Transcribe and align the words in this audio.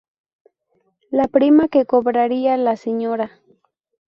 La 1.11 1.27
prima 1.27 1.67
que 1.67 1.85
cobraría 1.85 2.57
la 2.57 2.75
sra. 2.75 3.37